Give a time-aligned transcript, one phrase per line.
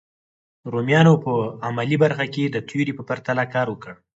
[0.73, 1.33] رومیانو په
[1.67, 3.93] عملي برخه کې د تیوري په پرتله کار وکړ.